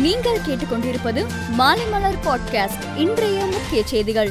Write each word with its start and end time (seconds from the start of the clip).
நீங்கள் 0.00 0.38
கேட்டுக்கொண்டிருப்பது 0.38 1.26
மாலைமலர் 1.58 2.18
பாட்காஸ்ட் 2.24 2.96
இன்றைய 2.96 3.44
முக்கிய 3.44 3.82
செய்திகள். 3.84 4.30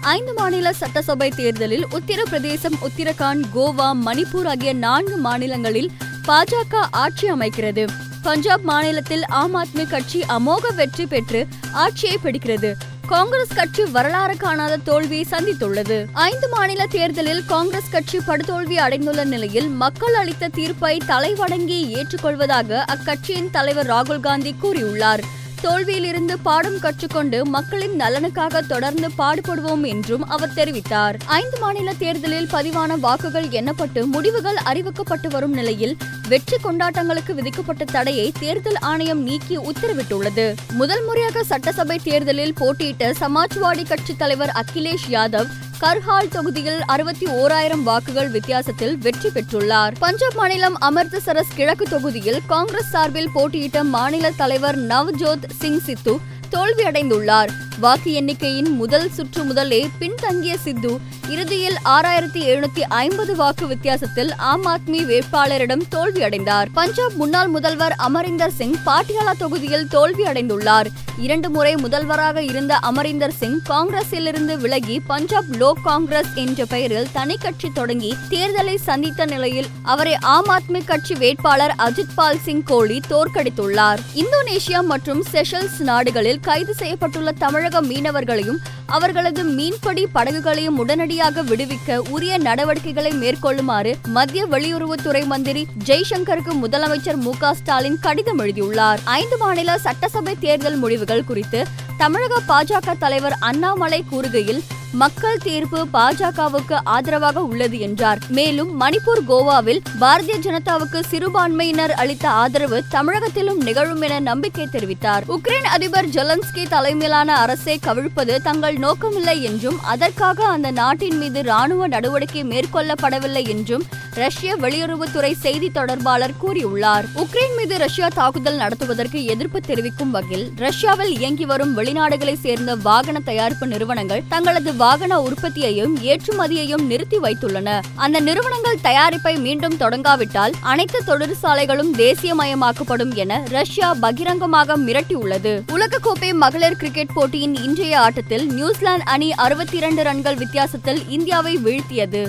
ஐந்து 0.00 0.34
மாநில 0.34 0.72
சட்டசபை 0.72 1.30
தேர்தலில் 1.30 1.86
உத்தரப்பிரதேசம் 1.86 2.74
உத்தரகாண்ட் 2.82 3.42
கோவா 3.54 3.92
மணிப்பூர் 4.06 4.48
ஆகிய 4.48 4.72
நான்கு 4.72 5.16
மாநிலங்களில் 5.16 5.90
பாஜக 6.26 6.86
ஆட்சி 6.90 7.32
அமைக்கிறது. 7.32 7.88
பஞ்சாப் 8.22 8.62
மாநிலத்தில் 8.62 9.26
ஆம் 9.26 9.54
ஆத்மி 9.54 9.88
கட்சி 9.88 10.20
அமோக 10.20 10.74
வெற்றி 10.74 11.06
பெற்று 11.06 11.46
ஆட்சியை 11.72 12.18
பிடிக்கிறது. 12.24 12.72
காங்கிரஸ் 13.12 13.54
கட்சி 13.54 13.84
வரலாறு 13.84 14.36
காணாத 14.36 14.76
தோல்வியை 14.76 15.26
சந்தித்துள்ளது. 15.30 16.06
ஐந்து 16.12 16.48
மாநில 16.48 16.86
தேர்தலில் 16.86 17.44
காங்கிரஸ் 17.44 17.90
கட்சி 17.90 18.18
படுதோல்வி 18.18 18.74
அடைந்துள்ள 18.74 19.24
நிலையில் 19.24 19.68
மக்கள் 19.68 20.14
அளித்த 20.14 20.48
தீர்ப்பை 20.48 21.00
தலைவணங்கி 21.06 21.96
ஏற்றுக்கொள்வதாக 21.98 22.84
அக்கட்சியின் 22.86 23.50
தலைவர் 23.50 23.86
ராகுல் 23.86 24.20
காந்தி 24.20 24.54
கூறியுள்ளார். 24.62 25.20
தோல்வியிலிருந்து 25.62 26.32
பாடம் 26.42 26.78
கற்றுக்கொண்டு 26.78 27.44
மக்களின் 27.44 28.00
நலனுக்காக 28.00 28.60
தொடர்ந்து 28.66 29.10
பாடுபடுவோம் 29.18 29.86
என்றும் 29.86 30.28
அவர் 30.28 30.54
தெரிவித்தார். 30.54 31.14
ஐந்து 31.26 31.58
மாநில 31.58 31.92
தேர்தலில் 31.98 32.48
பதிவான 32.52 32.96
வாக்குகள் 32.96 33.46
எண்ணப்பட்டு 33.46 34.04
முடிவுகள் 34.04 34.56
அறிவிக்கப்பட்டு 34.64 35.28
வரும் 35.30 35.52
நிலையில் 35.52 35.96
வெற்றி 36.28 36.56
கொண்டாட்டங்களுக்கு 36.56 37.32
விதிக்கப்பட்ட 37.32 37.84
தடையை 37.84 38.32
தேர்தல் 38.40 38.76
ஆணையம் 38.80 39.22
நீக்கி 39.22 39.58
உத்தரவிட்டுள்ளது. 39.58 40.56
முதல் 40.72 41.04
முறையாக 41.04 41.44
சட்டசபை 41.44 42.00
தேர்தலில் 42.04 42.54
போட்டியிட்ட 42.54 43.10
சமாஜ்வாடி 43.10 43.86
கட்சி 43.86 44.16
தலைவர் 44.16 44.52
அகிலேஷ் 44.54 45.08
யாதவ் 45.10 45.46
கர்ஹால் 45.80 46.28
தொகுதியில் 46.28 46.84
அறுபத்தி 46.84 47.26
ஓராயிரம் 47.26 47.82
வாக்குகள் 47.82 48.28
வித்தியாசத்தில் 48.28 48.98
வெற்றி 48.98 49.28
பெற்றுள்ளார். 49.28 49.94
பஞ்சாப் 49.98 50.34
மாநிலம் 50.34 50.78
அமிர்தசரஸ் 50.80 51.54
கிழக்கு 51.54 51.88
தொகுதியில் 51.88 52.40
காங்கிரஸ் 52.46 52.90
சார்பில் 52.90 53.30
போட்டியிட்ட 53.32 53.84
மாநில 53.84 54.30
தலைவர் 54.30 54.78
நவ்ஜோத் 54.78 55.44
சிங் 55.58 55.80
சித்து 55.80 56.18
தோல்வியடைந்துள்ளார். 56.52 57.48
வாக்கு 57.82 58.10
எண்ணிக்கையின் 58.12 58.70
முதல் 58.74 59.10
சுற்று 59.12 59.44
முதலே 59.44 59.88
பின்தங்கிய 59.98 60.56
சித்து 60.56 60.98
இறுதியில் 61.28 61.76
ஆறாயிரத்தி 61.84 62.40
எழுநூத்தி 62.50 62.80
ஐம்பது 62.88 63.36
வாக்கு 63.36 63.66
வித்தியாசத்தில் 63.66 64.34
ஆம் 64.34 64.66
ஆத்மி 64.66 65.00
வேட்பாளரிடம் 65.10 65.82
தோல்வியடைந்தார். 65.90 66.66
பஞ்சாப் 66.72 67.12
முன்னாள் 67.14 67.48
முதல்வர் 67.48 67.94
அமரிந்தர் 67.98 68.52
சிங் 68.52 68.76
பாட்டியாலா 68.86 69.32
தொகுதியில் 69.38 69.86
தோல்வியடைந்துள்ளார். 69.86 70.86
இரண்டு 71.18 71.50
முறை 71.50 71.76
முதல்வராக 71.76 72.42
இருந்த 72.42 72.76
அமரிந்தர் 72.76 73.32
சிங் 73.32 73.60
காங்கிரஸிலிருந்து 73.68 74.56
விலகி 74.56 75.00
பஞ்சாப் 75.00 75.50
லோக் 75.50 75.78
காங்கிரஸ் 75.84 76.34
என்ற 76.34 76.64
பெயரில் 76.64 77.08
தனி 77.12 77.36
கட்சி 77.36 77.70
தொடங்கி 77.74 78.16
தேர்தலை 78.30 78.74
சந்தித்த 78.74 79.24
நிலையில் 79.24 79.66
அவரை 79.82 80.16
ஆம் 80.20 80.48
ஆத்மி 80.48 80.84
கட்சி 80.84 81.14
வேட்பாளர் 81.14 81.74
அஜித் 81.78 82.14
பால் 82.14 82.38
சிங் 82.38 82.62
கோலி 82.62 83.00
தோற்கடித்துள்ளார். 83.10 83.98
இந்தோனேஷியா 84.14 84.84
மற்றும் 84.84 85.24
செஷல்ஸ் 85.32 85.78
நாடுகளில் 85.78 86.40
கைது 86.40 86.74
செய்யப்பட்டுள்ள 86.78 87.30
தமிழக 87.38 87.71
மீனவர்களையும் 87.80 88.58
அவர்களது 88.86 89.44
மீன்பிடி 89.44 90.06
படகுகளையும் 90.14 90.76
உடனடியாக 90.76 91.42
விடுவிக்க 91.42 91.96
உரிய 92.08 92.38
நடவடிக்கைகளை 92.38 93.12
மேற்கொள்ளுமாறு 93.12 93.94
மத்திய 94.06 94.46
வெளியுறவுத்துறை 94.46 95.24
மந்திரி 95.24 95.66
ஜெய்சங்கருக்கு 95.84 96.52
முதலமைச்சர் 96.62 97.16
மு 97.16 97.32
ஸ்டாலின் 97.54 97.98
கடிதம் 98.00 98.38
எழுதியுள்ளார். 98.38 99.00
ஐந்து 99.04 99.36
மாநில 99.36 99.78
சட்டசபை 99.78 100.36
தேர்தல் 100.40 100.76
முடிவுகள் 100.76 101.24
குறித்து 101.24 101.66
தமிழக 101.96 102.40
பாஜக 102.48 102.98
தலைவர் 102.98 103.36
அண்ணாமலை 103.40 104.04
கூறுகையில் 104.12 104.62
மக்கள் 104.92 105.38
தீர்ப்பு 105.38 105.86
பாஜகவுக்கு 105.92 106.78
ஆதரவாக 106.84 107.42
உள்ளது 107.42 107.78
என்றார். 107.78 108.18
மேலும் 108.28 108.80
மணிப்பூர் 108.80 109.22
கோவாவில் 109.28 109.80
பாரதிய 110.00 110.34
ஜனதாவுக்கு 110.40 111.02
சிறுபான்மையினர் 111.10 111.92
அளித்த 111.92 112.28
ஆதரவு 112.28 112.84
தமிழகத்திலும் 112.90 113.62
நிகழும் 113.62 114.00
என 114.00 114.20
நம்பிக்கை 114.20 114.68
தெரிவித்தார். 114.72 115.22
உக்ரைன் 115.28 115.64
அதிபர் 115.64 116.08
ஜெலன்ஸ்கி 116.08 116.68
தலைமையிலான 116.68 117.36
அரசை 117.36 117.78
கவிழ்ப்பது 117.78 118.42
தங்கள் 118.42 118.76
நோக்கமில்லை 118.76 119.40
என்றும் 119.40 119.78
அதற்காக 119.82 120.44
அந்த 120.44 120.70
நாட்டின் 120.70 121.18
மீது 121.18 121.42
ராணுவ 121.42 121.88
நடவடிக்கை 121.88 122.44
மேற்கொள்ளப்படவில்லை 122.44 123.48
என்றும் 123.48 123.82
ரஷ்ய 124.14 124.56
வெளியுறவுத்துறை 124.56 125.32
செய்தி 125.32 125.70
தொடர்பாளர் 125.70 126.34
கூறியுள்ளார். 126.42 127.04
உக்ரைன் 127.14 127.56
மீது 127.56 127.78
ரஷ்யா 127.78 128.08
தாக்குதல் 128.08 128.56
நடத்துவதற்கு 128.56 129.24
எதிர்ப்பு 129.24 129.60
தெரிவிக்கும் 129.60 130.10
வகையில் 130.10 130.50
ரஷ்யாவில் 130.56 131.18
இயங்கி 131.18 131.44
வரும் 131.44 131.78
வெளிநாடுகளை 131.78 132.34
சேர்ந்த 132.34 132.74
வாகன 132.74 133.20
தயாரிப்பு 133.20 133.66
நிறுவனங்கள் 133.66 134.22
தங்களது 134.28 134.76
வாகன 134.76 135.20
உற்பத்தியையும் 135.20 135.96
ஏற்றுமதியையும் 136.02 136.82
நிறுத்தி 136.82 137.18
வைத்துள்ளன. 137.18 137.80
அந்த 137.94 138.20
நிறுவனங்கள் 138.20 138.78
தயாரிப்பை 138.82 139.38
மீண்டும் 139.38 139.76
தொடங்காவிட்டால் 139.76 140.52
அனைத்து 140.60 141.02
தொழிற்சாலைகளும் 141.06 141.92
தேசியமயமாக்கப்படும் 141.96 143.14
என 143.14 143.42
ரஷ்யா 143.48 143.94
பகிரங்கமாக 143.94 144.78
மிரட்டியுள்ளது. 144.78 145.62
உலகக்கோப்பை 145.68 146.32
மகளிர் 146.32 146.76
கிரிக்கெட் 146.76 147.12
போட்டியின் 147.14 147.54
இன்றைய 147.54 148.00
ஆட்டத்தில் 148.00 148.52
நியூசிலாந்து 148.52 149.04
அணி 149.04 149.32
அறுபத்தி 149.32 149.76
இரண்டு 149.76 150.02
ரன்கள் 150.02 150.34
வித்தியாசத்தில் 150.34 151.08
இந்தியாவை 151.08 151.56
வீழ்த்தியது. 151.56 152.28